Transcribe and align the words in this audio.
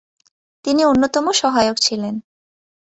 তিনি 0.65 0.81
অন্যতম 0.85 1.25
সহায়ক 1.31 1.77
ছিলেন। 1.77 2.15